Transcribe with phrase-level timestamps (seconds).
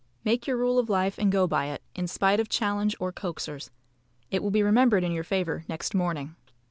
[0.23, 3.69] Make your rule of life and go by it, in spite of challenge or coaxers.
[4.31, 6.35] It will be remembered in your favour next morning.